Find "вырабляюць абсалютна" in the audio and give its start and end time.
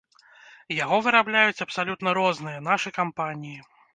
1.07-2.15